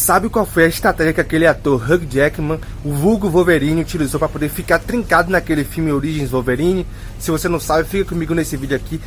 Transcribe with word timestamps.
Sabe 0.00 0.30
qual 0.30 0.46
foi 0.46 0.64
a 0.64 0.68
estratégia 0.68 1.12
que 1.12 1.20
aquele 1.20 1.46
ator 1.46 1.78
Hugh 1.78 2.06
Jackman, 2.10 2.58
o 2.82 2.90
vulgo 2.90 3.28
Wolverine, 3.28 3.82
utilizou 3.82 4.18
para 4.18 4.30
poder 4.30 4.48
ficar 4.48 4.78
trincado 4.78 5.30
naquele 5.30 5.62
filme 5.62 5.92
Origins 5.92 6.30
Wolverine? 6.30 6.86
Se 7.18 7.30
você 7.30 7.50
não 7.50 7.60
sabe, 7.60 7.86
fica 7.86 8.06
comigo 8.06 8.32
nesse 8.32 8.56
vídeo 8.56 8.74
aqui 8.74 8.98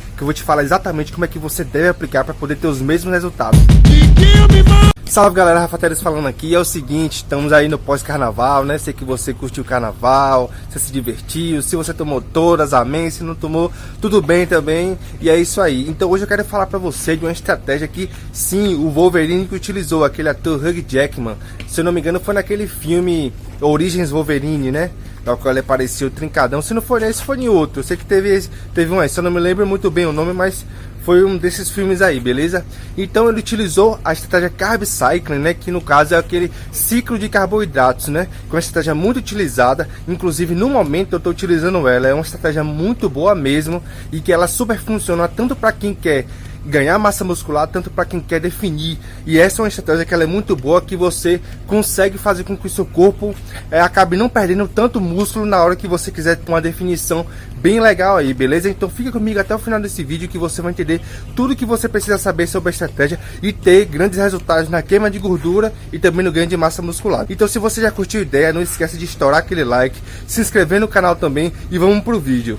Salve 5.06 5.36
galera, 5.36 5.60
Rafa 5.60 5.78
Teres 5.78 6.02
falando 6.02 6.26
aqui. 6.26 6.54
É 6.54 6.58
o 6.58 6.64
seguinte, 6.64 7.16
estamos 7.16 7.52
aí 7.52 7.68
no 7.68 7.78
pós-carnaval, 7.78 8.64
né? 8.64 8.78
Sei 8.78 8.92
que 8.92 9.04
você 9.04 9.32
curtiu 9.32 9.62
o 9.62 9.66
carnaval, 9.66 10.50
você 10.68 10.78
se 10.78 10.92
divertiu. 10.92 11.62
Se 11.62 11.76
você 11.76 11.94
tomou 11.94 12.20
todas, 12.20 12.72
amém. 12.72 13.10
Se 13.10 13.22
não 13.22 13.34
tomou, 13.34 13.70
tudo 14.00 14.20
bem 14.20 14.46
também. 14.46 14.98
E 15.20 15.30
é 15.30 15.36
isso 15.36 15.60
aí. 15.60 15.88
Então 15.88 16.10
hoje 16.10 16.24
eu 16.24 16.28
quero 16.28 16.44
falar 16.44 16.66
para 16.66 16.78
você 16.78 17.16
de 17.16 17.24
uma 17.24 17.30
estratégia 17.30 17.86
que, 17.86 18.10
sim, 18.32 18.74
o 18.74 18.90
Wolverine 18.90 19.46
que 19.46 19.54
utilizou, 19.54 20.04
aquele 20.04 20.30
ator 20.30 20.58
Hugh 20.58 20.84
Jackman. 20.88 21.36
Se 21.68 21.80
eu 21.80 21.84
não 21.84 21.92
me 21.92 22.00
engano, 22.00 22.18
foi 22.18 22.34
naquele 22.34 22.66
filme 22.66 23.32
Origens 23.60 24.10
Wolverine, 24.10 24.72
né? 24.72 24.90
No 25.24 25.36
qual 25.36 25.52
ele 25.52 25.60
apareceu 25.60 26.10
trincadão. 26.10 26.60
Se 26.60 26.74
não 26.74 26.82
for 26.82 27.00
nesse, 27.00 27.22
foi 27.22 27.38
em 27.38 27.48
outro. 27.48 27.80
Eu 27.80 27.84
sei 27.84 27.96
que 27.96 28.04
teve, 28.04 28.48
teve 28.74 28.92
um, 28.92 29.06
se 29.06 29.20
eu 29.20 29.24
não 29.24 29.30
me 29.30 29.40
lembro 29.40 29.66
muito 29.66 29.90
bem 29.90 30.06
o 30.06 30.12
nome, 30.12 30.32
mas 30.32 30.66
foi 31.04 31.22
um 31.22 31.36
desses 31.36 31.68
filmes 31.68 32.00
aí, 32.00 32.18
beleza? 32.18 32.64
Então 32.96 33.28
ele 33.28 33.38
utilizou 33.38 34.00
a 34.02 34.12
estratégia 34.12 34.48
Carb 34.48 34.84
Cycling, 34.84 35.38
né? 35.38 35.52
Que 35.52 35.70
no 35.70 35.80
caso 35.80 36.14
é 36.14 36.18
aquele 36.18 36.50
ciclo 36.72 37.18
de 37.18 37.28
carboidratos, 37.28 38.08
né? 38.08 38.26
Que 38.48 38.50
é 38.50 38.54
uma 38.54 38.58
estratégia 38.58 38.94
muito 38.94 39.18
utilizada, 39.18 39.86
inclusive 40.08 40.54
no 40.54 40.70
momento 40.70 41.12
eu 41.12 41.18
estou 41.18 41.30
utilizando 41.30 41.86
ela. 41.86 42.08
É 42.08 42.14
uma 42.14 42.22
estratégia 42.22 42.64
muito 42.64 43.08
boa 43.10 43.34
mesmo 43.34 43.82
e 44.10 44.20
que 44.20 44.32
ela 44.32 44.48
super 44.48 44.78
funciona 44.78 45.28
tanto 45.28 45.54
para 45.54 45.72
quem 45.72 45.94
quer 45.94 46.24
ganhar 46.64 46.98
massa 46.98 47.24
muscular, 47.24 47.68
tanto 47.68 47.90
para 47.90 48.04
quem 48.04 48.20
quer 48.20 48.40
definir. 48.40 48.98
E 49.26 49.38
essa 49.38 49.60
é 49.60 49.62
uma 49.62 49.68
estratégia 49.68 50.04
que 50.04 50.14
ela 50.14 50.22
é 50.22 50.26
muito 50.26 50.56
boa, 50.56 50.80
que 50.80 50.96
você 50.96 51.40
consegue 51.66 52.16
fazer 52.16 52.44
com 52.44 52.56
que 52.56 52.66
o 52.66 52.70
seu 52.70 52.86
corpo 52.86 53.34
é, 53.70 53.80
acabe 53.80 54.16
não 54.16 54.28
perdendo 54.28 54.66
tanto 54.66 55.00
músculo 55.00 55.44
na 55.44 55.62
hora 55.62 55.76
que 55.76 55.86
você 55.86 56.10
quiser 56.10 56.38
uma 56.48 56.60
definição 56.60 57.26
bem 57.64 57.80
legal 57.80 58.18
aí, 58.18 58.34
beleza? 58.34 58.68
Então 58.68 58.90
fica 58.90 59.10
comigo 59.10 59.40
até 59.40 59.54
o 59.54 59.58
final 59.58 59.80
desse 59.80 60.04
vídeo 60.04 60.28
que 60.28 60.36
você 60.36 60.60
vai 60.60 60.70
entender 60.70 61.00
tudo 61.34 61.56
que 61.56 61.64
você 61.64 61.88
precisa 61.88 62.18
saber 62.18 62.46
sobre 62.46 62.68
a 62.68 62.72
estratégia 62.72 63.18
e 63.42 63.54
ter 63.54 63.86
grandes 63.86 64.18
resultados 64.18 64.68
na 64.68 64.82
queima 64.82 65.10
de 65.10 65.18
gordura 65.18 65.72
e 65.90 65.98
também 65.98 66.22
no 66.22 66.30
ganho 66.30 66.46
de 66.46 66.58
massa 66.58 66.82
muscular. 66.82 67.24
Então 67.30 67.48
se 67.48 67.58
você 67.58 67.80
já 67.80 67.90
curtiu 67.90 68.20
a 68.20 68.22
ideia, 68.22 68.52
não 68.52 68.60
esqueça 68.60 68.98
de 68.98 69.06
estourar 69.06 69.38
aquele 69.38 69.64
like, 69.64 69.98
se 70.26 70.42
inscrever 70.42 70.78
no 70.78 70.86
canal 70.86 71.16
também 71.16 71.54
e 71.70 71.78
vamos 71.78 72.04
pro 72.04 72.20
vídeo. 72.20 72.58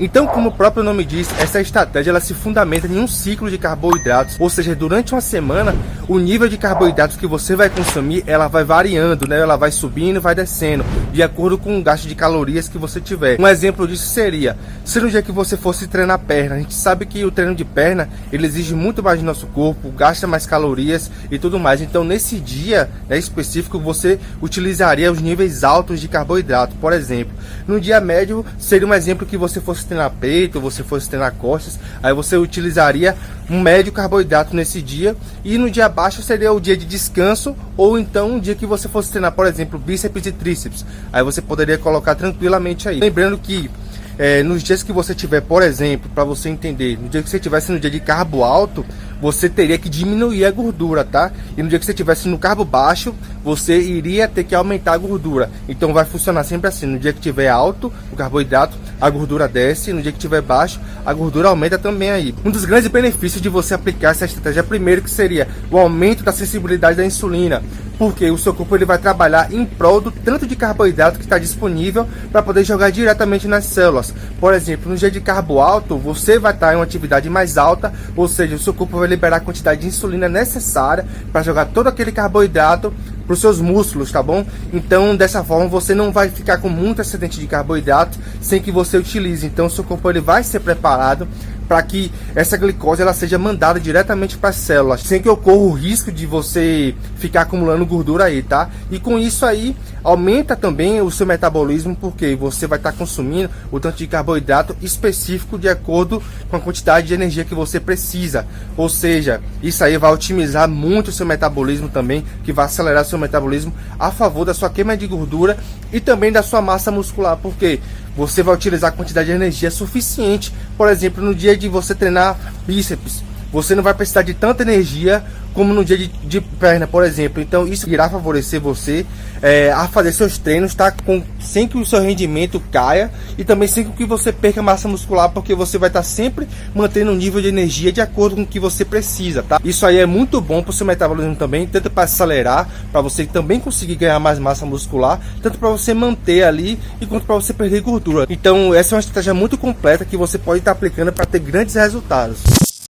Então, 0.00 0.28
como 0.28 0.50
o 0.50 0.52
próprio 0.52 0.84
nome 0.84 1.04
diz, 1.04 1.28
essa 1.40 1.60
estratégia 1.60 2.10
ela 2.10 2.20
se 2.20 2.32
fundamenta 2.32 2.86
em 2.86 3.00
um 3.00 3.08
ciclo 3.08 3.50
de 3.50 3.58
carboidratos, 3.58 4.36
ou 4.38 4.48
seja, 4.48 4.72
durante 4.74 5.12
uma 5.12 5.20
semana, 5.20 5.74
o 6.06 6.20
nível 6.20 6.48
de 6.48 6.56
carboidratos 6.56 7.16
que 7.16 7.26
você 7.26 7.56
vai 7.56 7.68
consumir, 7.68 8.22
ela 8.24 8.46
vai 8.46 8.62
variando, 8.62 9.26
né? 9.26 9.40
Ela 9.40 9.56
vai 9.56 9.72
subindo 9.72 10.20
vai 10.20 10.36
descendo, 10.36 10.84
de 11.12 11.22
acordo 11.22 11.58
com 11.58 11.78
o 11.78 11.82
gasto 11.82 12.06
de 12.06 12.14
calorias 12.14 12.68
que 12.68 12.78
você 12.78 13.00
tiver. 13.00 13.40
Um 13.40 13.46
exemplo 13.46 13.86
disso 13.86 14.06
seria, 14.06 14.56
se 14.84 15.00
no 15.00 15.10
dia 15.10 15.22
que 15.22 15.32
você 15.32 15.56
fosse 15.56 15.86
treinar 15.86 16.18
perna, 16.20 16.56
a 16.56 16.58
gente 16.58 16.74
sabe 16.74 17.06
que 17.06 17.24
o 17.24 17.30
treino 17.30 17.54
de 17.54 17.64
perna, 17.64 18.08
ele 18.32 18.46
exige 18.46 18.74
muito 18.74 19.02
mais 19.02 19.20
do 19.20 19.24
nosso 19.24 19.46
corpo, 19.48 19.90
gasta 19.90 20.26
mais 20.26 20.46
calorias 20.46 21.10
e 21.30 21.38
tudo 21.38 21.58
mais. 21.58 21.80
Então, 21.80 22.04
nesse 22.04 22.38
dia 22.38 22.88
né, 23.08 23.18
específico, 23.18 23.78
você 23.78 24.18
utilizaria 24.40 25.10
os 25.10 25.20
níveis 25.20 25.64
altos 25.64 26.00
de 26.00 26.08
carboidrato. 26.08 26.74
Por 26.76 26.92
exemplo, 26.92 27.34
no 27.66 27.80
dia 27.80 28.00
médio, 28.00 28.44
seria 28.58 28.86
um 28.86 28.94
exemplo 28.94 29.26
que 29.26 29.36
você 29.36 29.60
fosse 29.60 29.86
treinar 29.86 30.10
peito, 30.10 30.60
você 30.60 30.82
fosse 30.82 31.08
treinar 31.08 31.34
costas, 31.34 31.78
aí 32.02 32.12
você 32.12 32.36
utilizaria 32.36 33.16
um 33.50 33.60
médio 33.60 33.92
carboidrato 33.92 34.54
nesse 34.54 34.82
dia 34.82 35.16
e 35.44 35.56
no 35.56 35.70
dia 35.70 35.88
baixo 35.88 36.22
seria 36.22 36.52
o 36.52 36.60
dia 36.60 36.76
de 36.76 36.84
descanso 36.84 37.56
ou 37.76 37.98
então 37.98 38.32
um 38.32 38.40
dia 38.40 38.54
que 38.54 38.66
você 38.66 38.88
fosse 38.88 39.10
treinar, 39.10 39.32
por 39.32 39.46
exemplo, 39.46 39.78
bíceps 39.78 40.26
e 40.26 40.32
tríceps. 40.32 40.84
Aí 41.12 41.22
você 41.22 41.40
poderia 41.40 41.78
colocar 41.78 42.14
tranquilamente 42.14 42.88
aí. 42.88 43.00
Lembrando 43.00 43.38
que 43.38 43.70
é, 44.18 44.42
nos 44.42 44.62
dias 44.62 44.82
que 44.82 44.92
você 44.92 45.14
tiver, 45.14 45.40
por 45.40 45.62
exemplo, 45.62 46.10
para 46.12 46.24
você 46.24 46.48
entender, 46.48 46.98
no 47.00 47.08
dia 47.08 47.22
que 47.22 47.30
você 47.30 47.38
tivesse 47.38 47.70
no 47.70 47.78
dia 47.78 47.90
de 47.90 48.00
carbo 48.00 48.42
alto, 48.42 48.84
você 49.20 49.48
teria 49.48 49.78
que 49.78 49.88
diminuir 49.88 50.44
a 50.44 50.50
gordura, 50.50 51.04
tá? 51.04 51.32
E 51.56 51.62
no 51.62 51.68
dia 51.68 51.78
que 51.78 51.84
você 51.84 51.94
tivesse 51.94 52.28
no 52.28 52.38
carbo 52.38 52.64
baixo, 52.64 53.14
você 53.42 53.78
iria 53.80 54.28
ter 54.28 54.44
que 54.44 54.54
aumentar 54.54 54.92
a 54.92 54.98
gordura. 54.98 55.50
Então 55.68 55.92
vai 55.92 56.04
funcionar 56.04 56.44
sempre 56.44 56.68
assim, 56.68 56.86
no 56.86 56.98
dia 56.98 57.12
que 57.12 57.20
tiver 57.20 57.48
alto 57.48 57.92
o 58.12 58.16
carboidrato, 58.16 58.76
a 59.00 59.08
gordura 59.10 59.48
desce, 59.48 59.92
no 59.92 60.02
dia 60.02 60.12
que 60.12 60.18
tiver 60.18 60.42
baixo, 60.42 60.80
a 61.04 61.12
gordura 61.12 61.48
aumenta 61.48 61.78
também 61.78 62.10
aí. 62.10 62.34
Um 62.44 62.50
dos 62.50 62.64
grandes 62.64 62.88
benefícios 62.88 63.40
de 63.40 63.48
você 63.48 63.74
aplicar 63.74 64.10
essa 64.10 64.24
estratégia 64.24 64.62
primeiro 64.62 65.02
que 65.02 65.10
seria 65.10 65.48
o 65.70 65.78
aumento 65.78 66.22
da 66.22 66.32
sensibilidade 66.32 66.96
da 66.96 67.04
insulina, 67.04 67.62
porque 67.98 68.30
o 68.30 68.38
seu 68.38 68.54
corpo 68.54 68.76
ele 68.76 68.84
vai 68.84 68.96
trabalhar 68.96 69.52
em 69.52 69.66
prol 69.66 70.00
do 70.00 70.10
tanto 70.10 70.46
de 70.46 70.54
carboidrato 70.54 71.18
que 71.18 71.24
está 71.24 71.38
disponível 71.38 72.06
para 72.30 72.42
poder 72.42 72.64
jogar 72.64 72.90
diretamente 72.90 73.48
nas 73.48 73.64
células. 73.64 74.14
Por 74.40 74.54
exemplo, 74.54 74.90
no 74.90 74.96
dia 74.96 75.10
de 75.10 75.20
carbo 75.20 75.60
alto, 75.60 75.98
você 75.98 76.38
vai 76.38 76.52
estar 76.52 76.72
em 76.72 76.76
uma 76.76 76.84
atividade 76.84 77.28
mais 77.28 77.58
alta, 77.58 77.92
ou 78.14 78.28
seja, 78.28 78.54
o 78.54 78.58
seu 78.58 78.72
corpo 78.72 78.98
vai 78.98 79.08
liberar 79.08 79.38
a 79.38 79.40
quantidade 79.40 79.80
de 79.80 79.88
insulina 79.88 80.28
necessária 80.28 81.04
para 81.32 81.42
jogar 81.42 81.66
todo 81.66 81.88
aquele 81.88 82.12
carboidrato 82.12 82.92
para 83.26 83.34
os 83.34 83.40
seus 83.40 83.60
músculos, 83.60 84.10
tá 84.10 84.22
bom? 84.22 84.46
Então, 84.72 85.14
dessa 85.14 85.44
forma, 85.44 85.68
você 85.68 85.94
não 85.94 86.10
vai 86.10 86.30
ficar 86.30 86.58
com 86.58 86.70
muito 86.70 87.02
excedente 87.02 87.38
de 87.38 87.46
carboidrato 87.46 88.18
sem 88.40 88.62
que 88.62 88.72
você 88.72 88.96
utilize. 88.96 89.44
Então, 89.44 89.66
o 89.66 89.70
seu 89.70 89.84
corpo 89.84 90.08
ele 90.08 90.20
vai 90.20 90.42
ser 90.42 90.60
preparado 90.60 91.28
para 91.68 91.82
que 91.82 92.10
essa 92.34 92.56
glicose 92.56 93.02
ela 93.02 93.12
seja 93.12 93.38
mandada 93.38 93.78
diretamente 93.78 94.38
para 94.38 94.50
as 94.50 94.56
células, 94.56 95.02
sem 95.02 95.20
que 95.20 95.28
ocorra 95.28 95.58
o 95.58 95.72
risco 95.72 96.10
de 96.10 96.26
você 96.26 96.94
ficar 97.16 97.42
acumulando 97.42 97.84
gordura 97.84 98.24
aí, 98.24 98.42
tá? 98.42 98.70
E 98.90 98.98
com 98.98 99.18
isso 99.18 99.44
aí 99.44 99.76
aumenta 100.02 100.56
também 100.56 101.00
o 101.02 101.10
seu 101.10 101.26
metabolismo, 101.26 101.94
porque 101.94 102.34
você 102.34 102.66
vai 102.66 102.78
estar 102.78 102.92
tá 102.92 102.98
consumindo 102.98 103.50
o 103.70 103.78
tanto 103.78 103.98
de 103.98 104.06
carboidrato 104.06 104.74
específico 104.80 105.58
de 105.58 105.68
acordo 105.68 106.22
com 106.48 106.56
a 106.56 106.60
quantidade 106.60 107.08
de 107.08 107.14
energia 107.14 107.44
que 107.44 107.54
você 107.54 107.78
precisa. 107.78 108.46
Ou 108.76 108.88
seja, 108.88 109.40
isso 109.62 109.84
aí 109.84 109.98
vai 109.98 110.12
otimizar 110.12 110.68
muito 110.68 111.08
o 111.08 111.12
seu 111.12 111.26
metabolismo 111.26 111.88
também, 111.88 112.24
que 112.44 112.52
vai 112.52 112.64
acelerar 112.64 113.04
seu 113.04 113.18
metabolismo 113.18 113.74
a 113.98 114.10
favor 114.10 114.46
da 114.46 114.54
sua 114.54 114.70
queima 114.70 114.96
de 114.96 115.06
gordura 115.06 115.58
e 115.92 116.00
também 116.00 116.32
da 116.32 116.42
sua 116.42 116.62
massa 116.62 116.90
muscular, 116.90 117.36
porque 117.36 117.80
você 118.18 118.42
vai 118.42 118.52
utilizar 118.52 118.92
quantidade 118.92 119.28
de 119.28 119.32
energia 119.32 119.70
suficiente, 119.70 120.52
por 120.76 120.88
exemplo, 120.88 121.22
no 121.24 121.32
dia 121.32 121.56
de 121.56 121.68
você 121.68 121.94
treinar 121.94 122.36
bíceps. 122.66 123.22
Você 123.52 123.74
não 123.74 123.82
vai 123.82 123.94
precisar 123.94 124.22
de 124.22 124.34
tanta 124.34 124.62
energia 124.62 125.24
como 125.58 125.74
no 125.74 125.84
dia 125.84 125.98
de, 125.98 126.06
de 126.06 126.40
perna, 126.40 126.86
por 126.86 127.04
exemplo. 127.04 127.42
Então 127.42 127.66
isso 127.66 127.88
irá 127.90 128.08
favorecer 128.08 128.60
você 128.60 129.04
é, 129.42 129.72
a 129.72 129.88
fazer 129.88 130.12
seus 130.12 130.38
treinos, 130.38 130.72
tá? 130.72 130.90
Com, 130.92 131.22
sem 131.40 131.66
que 131.66 131.76
o 131.76 131.84
seu 131.84 132.00
rendimento 132.00 132.62
caia 132.70 133.10
e 133.36 133.44
também 133.44 133.66
sem 133.66 133.84
que 133.90 134.04
você 134.04 134.32
perca 134.32 134.62
massa 134.62 134.86
muscular, 134.86 135.30
porque 135.30 135.54
você 135.54 135.76
vai 135.76 135.88
estar 135.88 136.00
tá 136.00 136.04
sempre 136.04 136.46
mantendo 136.74 137.10
um 137.10 137.16
nível 137.16 137.42
de 137.42 137.48
energia 137.48 137.90
de 137.90 138.00
acordo 138.00 138.36
com 138.36 138.42
o 138.42 138.46
que 138.46 138.60
você 138.60 138.84
precisa, 138.84 139.42
tá? 139.42 139.60
Isso 139.64 139.84
aí 139.84 139.98
é 139.98 140.06
muito 140.06 140.40
bom 140.40 140.62
para 140.62 140.70
o 140.70 140.72
seu 140.72 140.86
metabolismo 140.86 141.34
também, 141.34 141.66
tanto 141.66 141.90
para 141.90 142.04
acelerar, 142.04 142.68
para 142.92 143.00
você 143.00 143.26
também 143.26 143.58
conseguir 143.58 143.96
ganhar 143.96 144.20
mais 144.20 144.38
massa 144.38 144.64
muscular, 144.64 145.20
tanto 145.42 145.58
para 145.58 145.70
você 145.70 145.92
manter 145.92 146.44
ali 146.44 146.78
e 147.00 147.06
quanto 147.06 147.26
para 147.26 147.34
você 147.34 147.52
perder 147.52 147.80
gordura. 147.80 148.26
Então 148.30 148.72
essa 148.72 148.94
é 148.94 148.96
uma 148.96 149.00
estratégia 149.00 149.34
muito 149.34 149.58
completa 149.58 150.04
que 150.04 150.16
você 150.16 150.38
pode 150.38 150.60
estar 150.60 150.72
tá 150.72 150.76
aplicando 150.76 151.12
para 151.12 151.26
ter 151.26 151.40
grandes 151.40 151.74
resultados. 151.74 152.38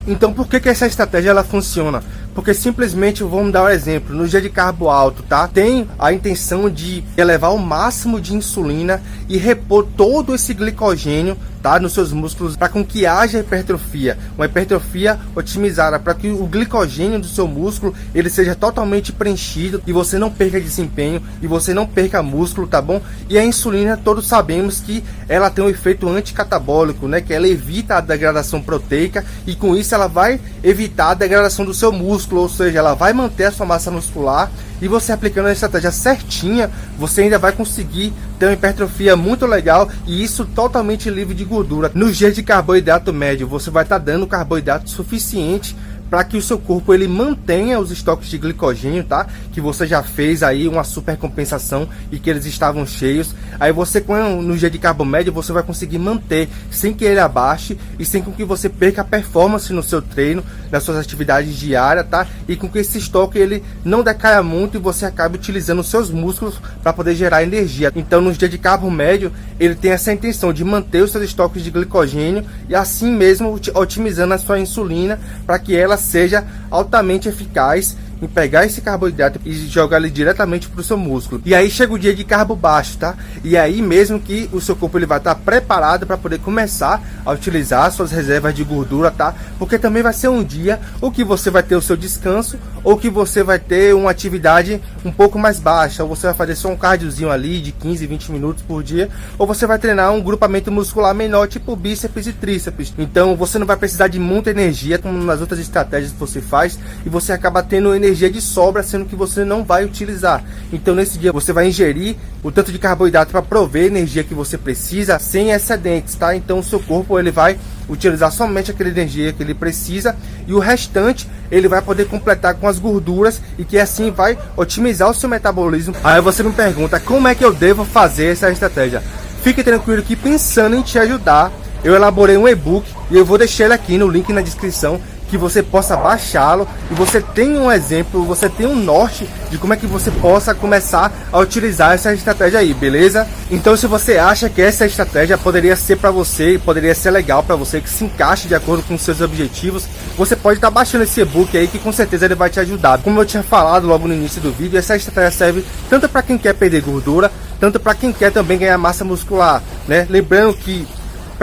Então 0.05 0.33
por 0.33 0.47
que, 0.47 0.59
que 0.59 0.69
essa 0.69 0.85
estratégia 0.85 1.29
ela 1.29 1.43
funciona? 1.43 2.03
Porque 2.35 2.53
simplesmente 2.53 3.23
vamos 3.23 3.53
dar 3.53 3.63
um 3.63 3.69
exemplo, 3.69 4.15
no 4.15 4.27
dia 4.27 4.41
de 4.41 4.49
carbo 4.49 4.89
alto, 4.89 5.23
tá? 5.23 5.47
Tem 5.47 5.87
a 5.97 6.11
intenção 6.11 6.69
de 6.69 7.03
elevar 7.15 7.53
o 7.53 7.59
máximo 7.59 8.19
de 8.19 8.35
insulina 8.35 9.01
e 9.29 9.37
repor 9.37 9.87
todo 9.95 10.35
esse 10.35 10.53
glicogênio 10.53 11.37
tá, 11.63 11.79
nos 11.79 11.93
seus 11.93 12.11
músculos 12.11 12.57
para 12.57 12.67
com 12.67 12.83
que 12.83 13.05
haja 13.05 13.39
hipertrofia, 13.39 14.17
uma 14.35 14.45
hipertrofia 14.45 15.17
otimizada 15.33 15.97
para 15.97 16.13
que 16.13 16.27
o 16.29 16.45
glicogênio 16.45 17.19
do 17.19 17.27
seu 17.27 17.47
músculo 17.47 17.95
ele 18.13 18.29
seja 18.29 18.53
totalmente 18.53 19.13
preenchido 19.13 19.81
e 19.87 19.93
você 19.93 20.19
não 20.19 20.29
perca 20.29 20.59
desempenho 20.59 21.23
e 21.41 21.47
você 21.47 21.73
não 21.73 21.87
perca 21.87 22.21
músculo, 22.21 22.67
tá 22.67 22.81
bom? 22.81 23.01
E 23.29 23.39
a 23.39 23.45
insulina 23.45 23.95
todos 23.95 24.27
sabemos 24.27 24.81
que 24.81 25.01
ela 25.29 25.49
tem 25.49 25.63
um 25.63 25.69
efeito 25.69 26.09
anticatabólico, 26.09 27.07
né, 27.07 27.21
que 27.21 27.33
ela 27.33 27.47
evita 27.47 27.95
a 27.95 28.01
degradação 28.01 28.61
proteica 28.61 29.23
e 29.47 29.55
com 29.55 29.73
isso 29.73 29.95
ela 29.95 30.07
vai 30.07 30.41
evitar 30.61 31.11
a 31.11 31.13
degradação 31.13 31.63
do 31.63 31.73
seu 31.73 31.93
músculo, 31.93 32.41
ou 32.41 32.49
seja, 32.49 32.79
ela 32.79 32.93
vai 32.93 33.13
manter 33.13 33.45
a 33.45 33.51
sua 33.51 33.65
massa 33.65 33.89
muscular 33.89 34.51
e 34.83 34.87
você 34.89 35.13
aplicando 35.13 35.45
a 35.47 35.53
estratégia 35.53 35.91
certinha, 35.91 36.69
você 36.99 37.21
ainda 37.21 37.39
vai 37.39 37.53
conseguir 37.53 38.11
ter 38.37 38.47
uma 38.47 38.53
hipertrofia 38.53 39.15
muito 39.15 39.45
legal 39.45 39.89
e 40.05 40.21
isso 40.21 40.43
totalmente 40.43 41.09
livre 41.09 41.33
de 41.33 41.45
gordura. 41.45 41.89
Nos 41.95 42.17
dias 42.17 42.35
de 42.35 42.43
carboidrato 42.43 43.13
médio, 43.13 43.47
você 43.47 43.69
vai 43.69 43.83
estar 43.83 43.97
tá 43.97 44.05
dando 44.05 44.27
carboidrato 44.27 44.89
suficiente 44.89 45.73
para 46.13 46.23
que 46.23 46.37
o 46.37 46.41
seu 46.43 46.59
corpo 46.59 46.93
ele 46.93 47.07
mantenha 47.07 47.79
os 47.79 47.89
estoques 47.89 48.29
de 48.29 48.37
glicogênio, 48.37 49.03
tá? 49.03 49.25
Que 49.51 49.59
você 49.59 49.87
já 49.87 50.03
fez 50.03 50.43
aí 50.43 50.67
uma 50.67 50.83
super 50.83 51.17
compensação 51.17 51.89
e 52.11 52.19
que 52.19 52.29
eles 52.29 52.45
estavam 52.45 52.85
cheios. 52.85 53.33
Aí 53.59 53.71
você 53.71 53.99
no 54.39 54.55
dia 54.55 54.69
de 54.69 54.77
carbo 54.77 55.03
médio 55.03 55.33
você 55.33 55.51
vai 55.51 55.63
conseguir 55.63 55.97
manter 55.97 56.47
sem 56.69 56.93
que 56.93 57.03
ele 57.03 57.19
abaixe 57.19 57.79
e 57.97 58.05
sem 58.05 58.21
com 58.21 58.31
que 58.31 58.45
você 58.45 58.69
perca 58.69 59.01
a 59.01 59.03
performance 59.03 59.73
no 59.73 59.81
seu 59.81 60.03
treino, 60.03 60.43
nas 60.69 60.83
suas 60.83 60.97
atividades 60.97 61.55
diárias, 61.55 62.07
tá? 62.07 62.27
E 62.47 62.55
com 62.55 62.69
que 62.69 62.77
esse 62.77 62.99
estoque 62.99 63.39
ele 63.39 63.63
não 63.83 64.03
decaia 64.03 64.43
muito 64.43 64.77
e 64.77 64.79
você 64.79 65.07
acabe 65.07 65.37
utilizando 65.37 65.79
os 65.79 65.87
seus 65.87 66.11
músculos 66.11 66.61
para 66.83 66.93
poder 66.93 67.15
gerar 67.15 67.41
energia. 67.41 67.91
Então, 67.95 68.21
nos 68.21 68.37
dias 68.37 68.51
de 68.51 68.59
carbo 68.59 68.91
médio, 68.91 69.31
ele 69.59 69.73
tem 69.73 69.89
essa 69.89 70.13
intenção 70.13 70.53
de 70.53 70.63
manter 70.63 71.01
os 71.01 71.11
seus 71.11 71.23
estoques 71.23 71.63
de 71.63 71.71
glicogênio 71.71 72.45
e 72.69 72.75
assim 72.75 73.11
mesmo 73.11 73.59
otimizando 73.73 74.35
a 74.35 74.37
sua 74.37 74.59
insulina 74.59 75.19
para 75.47 75.57
que 75.57 75.75
ela 75.75 76.02
seja 76.03 76.43
altamente 76.69 77.29
eficaz 77.29 77.95
em 78.23 78.27
pegar 78.27 78.65
esse 78.65 78.81
carboidrato 78.81 79.39
e 79.45 79.53
jogar 79.67 79.97
ele 79.97 80.09
diretamente 80.09 80.67
para 80.69 80.81
o 80.81 80.83
seu 80.83 80.97
músculo. 80.97 81.41
E 81.45 81.53
aí 81.53 81.69
chega 81.69 81.93
o 81.93 81.99
dia 81.99 82.13
de 82.13 82.23
carbo 82.23 82.55
baixo, 82.55 82.97
tá? 82.97 83.15
E 83.43 83.57
aí 83.57 83.81
mesmo 83.81 84.19
que 84.19 84.49
o 84.51 84.61
seu 84.61 84.75
corpo 84.75 84.97
ele 84.97 85.05
vai 85.05 85.17
estar 85.17 85.35
preparado 85.35 86.05
para 86.05 86.17
poder 86.17 86.39
começar 86.39 87.01
a 87.25 87.31
utilizar 87.31 87.91
suas 87.91 88.11
reservas 88.11 88.53
de 88.53 88.63
gordura, 88.63 89.11
tá? 89.11 89.33
Porque 89.59 89.77
também 89.77 90.03
vai 90.03 90.13
ser 90.13 90.27
um 90.27 90.43
dia 90.43 90.79
ou 91.01 91.11
que 91.11 91.23
você 91.23 91.49
vai 91.49 91.63
ter 91.63 91.75
o 91.75 91.81
seu 91.81 91.95
descanso 91.95 92.57
ou 92.83 92.97
que 92.97 93.09
você 93.09 93.43
vai 93.43 93.57
ter 93.57 93.95
uma 93.95 94.11
atividade 94.11 94.81
um 95.05 95.11
pouco 95.11 95.39
mais 95.39 95.59
baixa, 95.59 96.03
ou 96.03 96.09
você 96.09 96.27
vai 96.27 96.35
fazer 96.35 96.55
só 96.55 96.69
um 96.69 96.75
cardiozinho 96.75 97.31
ali 97.31 97.61
de 97.61 97.71
15, 97.71 98.05
20 98.05 98.31
minutos 98.31 98.63
por 98.63 98.83
dia, 98.83 99.09
ou 99.37 99.47
você 99.47 99.65
vai 99.65 99.79
treinar 99.79 100.11
um 100.11 100.21
grupamento 100.21 100.71
muscular 100.71 101.15
menor, 101.15 101.47
tipo 101.47 101.75
bíceps 101.75 102.27
e 102.27 102.33
tríceps. 102.33 102.93
Então 102.97 103.35
você 103.35 103.57
não 103.57 103.65
vai 103.65 103.77
precisar 103.77 104.07
de 104.07 104.19
muita 104.19 104.51
energia 104.51 104.97
como 104.97 105.17
nas 105.23 105.39
outras 105.39 105.59
estratégias 105.59 106.11
que 106.11 106.19
você 106.19 106.41
faz 106.41 106.77
e 107.05 107.09
você 107.09 107.31
acaba 107.31 107.63
tendo 107.63 107.95
energia 107.95 108.12
energia 108.13 108.29
de 108.29 108.39
sobra, 108.39 108.83
sendo 108.83 109.05
que 109.05 109.15
você 109.15 109.43
não 109.43 109.63
vai 109.63 109.83
utilizar. 109.83 110.43
Então 110.71 110.93
nesse 110.93 111.17
dia 111.17 111.31
você 111.31 111.51
vai 111.51 111.67
ingerir 111.67 112.15
o 112.43 112.51
tanto 112.51 112.71
de 112.71 112.77
carboidrato 112.77 113.31
para 113.31 113.41
prover 113.41 113.83
a 113.83 113.87
energia 113.87 114.23
que 114.23 114.33
você 114.33 114.57
precisa 114.57 115.17
sem 115.17 115.51
excedentes, 115.51 116.15
tá? 116.15 116.35
Então 116.35 116.59
o 116.59 116.63
seu 116.63 116.79
corpo 116.79 117.17
ele 117.17 117.31
vai 117.31 117.57
utilizar 117.89 118.31
somente 118.31 118.71
aquela 118.71 118.89
energia 118.89 119.33
que 119.33 119.41
ele 119.41 119.53
precisa 119.53 120.15
e 120.47 120.53
o 120.53 120.59
restante 120.59 121.27
ele 121.51 121.67
vai 121.67 121.81
poder 121.81 122.07
completar 122.07 122.53
com 122.53 122.67
as 122.67 122.79
gorduras 122.79 123.41
e 123.57 123.65
que 123.65 123.77
assim 123.77 124.11
vai 124.11 124.37
otimizar 124.55 125.09
o 125.09 125.13
seu 125.13 125.27
metabolismo. 125.27 125.95
Aí 126.03 126.21
você 126.21 126.43
me 126.43 126.53
pergunta 126.53 126.99
como 126.99 127.27
é 127.27 127.35
que 127.35 127.43
eu 127.43 127.51
devo 127.51 127.83
fazer 127.83 128.27
essa 128.27 128.51
estratégia? 128.51 129.01
Fique 129.41 129.63
tranquilo 129.63 130.03
que 130.03 130.15
pensando 130.15 130.75
em 130.75 130.81
te 130.81 130.97
ajudar, 130.99 131.51
eu 131.83 131.95
elaborei 131.95 132.37
um 132.37 132.47
e-book 132.47 132.85
e 133.11 133.17
eu 133.17 133.25
vou 133.25 133.37
deixar 133.37 133.65
ele 133.65 133.73
aqui 133.73 133.97
no 133.97 134.07
link 134.07 134.31
na 134.31 134.41
descrição 134.41 135.01
que 135.33 135.37
você 135.37 135.63
possa 135.63 135.97
baixá-lo 135.97 136.67
e 136.91 136.93
você 136.93 137.19
tem 137.19 137.57
um 137.57 137.71
exemplo, 137.71 138.23
você 138.23 138.47
tem 138.47 138.67
um 138.67 138.75
norte 138.75 139.27
de 139.49 139.57
como 139.57 139.73
é 139.73 139.77
que 139.77 139.87
você 139.87 140.11
possa 140.11 140.53
começar 140.53 141.11
a 141.31 141.39
utilizar 141.39 141.93
essa 141.93 142.13
estratégia 142.13 142.59
aí, 142.59 142.71
beleza? 142.71 143.27
Então 143.49 143.75
se 143.75 143.87
você 143.87 144.19
acha 144.19 144.47
que 144.47 144.61
essa 144.61 144.85
estratégia 144.85 145.35
poderia 145.35 145.75
ser 145.75 145.95
para 145.95 146.11
você, 146.11 146.61
poderia 146.63 146.93
ser 146.93 147.09
legal 147.09 147.41
para 147.41 147.55
você, 147.55 147.81
que 147.81 147.89
se 147.89 148.03
encaixe 148.03 148.47
de 148.47 148.53
acordo 148.53 148.83
com 148.83 148.95
seus 148.95 149.21
objetivos, 149.21 149.87
você 150.15 150.35
pode 150.35 150.59
estar 150.59 150.67
tá 150.67 150.71
baixando 150.71 151.03
esse 151.03 151.21
e-book 151.21 151.57
aí 151.57 151.67
que 151.67 151.79
com 151.79 151.91
certeza 151.91 152.25
ele 152.25 152.35
vai 152.35 152.51
te 152.51 152.59
ajudar. 152.59 152.99
Como 152.99 153.19
eu 153.19 153.25
tinha 153.25 153.41
falado 153.41 153.87
logo 153.87 154.07
no 154.07 154.13
início 154.13 154.39
do 154.39 154.51
vídeo, 154.51 154.77
essa 154.77 154.95
estratégia 154.95 155.31
serve 155.31 155.65
tanto 155.89 156.07
para 156.07 156.21
quem 156.21 156.37
quer 156.37 156.53
perder 156.53 156.83
gordura, 156.83 157.31
tanto 157.59 157.79
para 157.79 157.95
quem 157.95 158.13
quer 158.13 158.31
também 158.31 158.59
ganhar 158.59 158.77
massa 158.77 159.03
muscular, 159.03 159.63
né? 159.87 160.05
Lembrando 160.11 160.53
que 160.53 160.87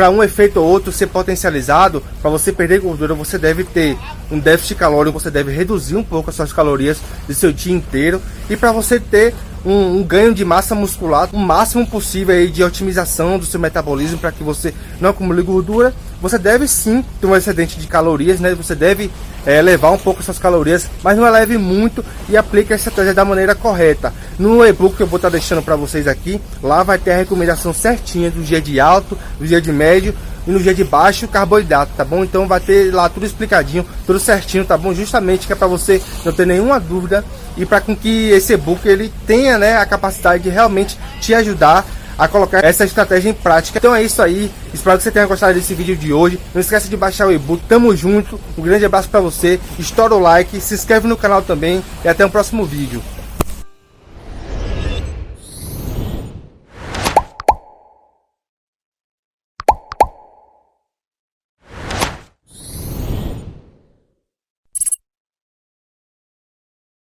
para 0.01 0.09
um 0.09 0.23
efeito 0.23 0.59
ou 0.59 0.67
outro 0.67 0.91
ser 0.91 1.09
potencializado, 1.09 2.03
para 2.23 2.31
você 2.31 2.51
perder 2.51 2.81
gordura, 2.81 3.13
você 3.13 3.37
deve 3.37 3.65
ter 3.65 3.99
um 4.31 4.39
déficit 4.39 4.77
calórico, 4.77 5.21
você 5.21 5.31
deve 5.31 5.53
reduzir 5.53 5.95
um 5.95 6.03
pouco 6.03 6.31
as 6.31 6.37
suas 6.37 6.55
calorias 6.55 7.03
do 7.29 7.35
seu 7.35 7.53
dia 7.53 7.75
inteiro. 7.75 8.19
E 8.49 8.57
para 8.57 8.73
você 8.73 8.99
ter 8.99 9.35
um, 9.65 9.99
um, 9.99 10.03
ganho 10.03 10.35
de 10.35 10.45
massa 10.45 10.75
muscular, 10.75 11.29
o 11.33 11.39
máximo 11.39 11.87
possível 11.87 12.35
aí 12.35 12.49
de 12.49 12.63
otimização 12.63 13.39
do 13.39 13.47
seu 13.47 13.61
metabolismo 13.61 14.19
para 14.19 14.33
que 14.33 14.43
você 14.43 14.75
não 15.01 15.11
acumule 15.11 15.43
gordura, 15.43 15.95
você 16.21 16.39
deve 16.39 16.69
sim 16.69 17.05
ter 17.21 17.27
um 17.27 17.35
excedente 17.35 17.79
de 17.79 17.87
calorias, 17.87 18.41
né? 18.41 18.55
Você 18.55 18.75
deve 18.75 19.11
é, 19.47 19.63
levar 19.63 19.91
um 19.91 19.99
pouco 19.99 20.23
suas 20.23 20.39
calorias, 20.39 20.87
mas 21.03 21.17
não 21.17 21.27
eleve 21.27 21.57
muito 21.57 22.05
e 22.29 22.37
aplique 22.37 22.73
a 22.73 22.77
estratégia 22.77 23.15
da 23.15 23.25
maneira 23.25 23.55
correta. 23.55 24.13
No 24.39 24.65
e-book 24.65 24.97
que 24.97 25.03
eu 25.03 25.07
vou 25.07 25.17
estar 25.17 25.31
deixando 25.31 25.63
para 25.63 25.77
vocês 25.77 26.07
aqui, 26.07 26.41
lá 26.63 26.83
vai 26.83 26.99
ter 26.99 27.13
a 27.13 27.17
recomendação 27.17 27.73
certinha 27.73 28.31
do 28.31 28.43
dia 28.43 28.61
de 28.61 28.79
alto, 28.79 29.17
do 29.39 29.47
dia 29.47 29.61
de 29.61 29.73
médio 29.73 30.15
e 30.47 30.51
no 30.51 30.61
dia 30.61 30.75
de 30.75 30.85
baixo 30.85 31.29
carboidrato, 31.29 31.93
tá 31.97 32.05
bom? 32.05 32.25
Então 32.25 32.47
vai 32.47 32.61
ter 32.61 32.93
lá 32.93 33.09
tudo 33.09 33.27
explicadinho, 33.27 33.87
tudo 34.07 34.19
certinho, 34.19 34.65
tá 34.65 34.77
bom? 34.77 34.95
Justamente 34.95 35.47
que 35.47 35.53
é 35.53 35.57
para 35.57 35.67
você 35.67 36.01
não 36.25 36.33
ter 36.33 36.47
nenhuma 36.47 36.79
dúvida 36.81 37.25
e 37.57 37.67
para 37.67 37.81
com 37.81 37.95
que 37.95 38.31
esse 38.31 38.53
e-book 38.53 38.87
ele 38.89 39.13
tenha, 39.27 39.59
né, 39.59 39.77
a 39.77 39.87
capacidade 39.87 40.43
de 40.43 40.51
realmente 40.51 40.99
te 41.21 41.35
ajudar 41.35 41.85
a 42.21 42.29
colocar 42.29 42.63
essa 42.63 42.85
estratégia 42.85 43.31
em 43.31 43.35
prática. 43.35 43.79
Então 43.79 43.95
é 43.95 44.03
isso 44.03 44.21
aí. 44.21 44.51
Espero 44.75 44.99
que 44.99 45.05
você 45.05 45.11
tenha 45.11 45.25
gostado 45.25 45.55
desse 45.55 45.73
vídeo 45.73 45.97
de 45.97 46.13
hoje. 46.13 46.39
Não 46.53 46.61
esqueça 46.61 46.87
de 46.87 46.97
baixar 46.97 47.27
o 47.27 47.33
e-book. 47.33 47.63
Tamo 47.67 47.97
junto. 47.97 48.39
Um 48.59 48.63
grande 48.63 48.85
abraço 48.85 49.09
para 49.09 49.21
você. 49.21 49.59
Estoura 49.79 50.15
o 50.15 50.19
like, 50.19 50.61
se 50.61 50.75
inscreve 50.75 51.09
no 51.09 51.17
canal 51.17 51.41
também 51.41 51.83
e 52.05 52.09
até 52.09 52.25
o 52.25 52.29
próximo 52.29 52.67
vídeo. 52.67 53.03